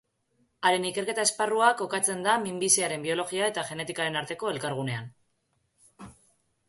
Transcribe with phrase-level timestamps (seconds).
[0.67, 5.07] Haren ikerketa-esparrua kokatzen da Minbiziaren Biologia eta Genetikaren arteko elkargunean.